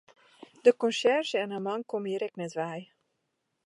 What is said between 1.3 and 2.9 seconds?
en har man komme hjir ek net wei.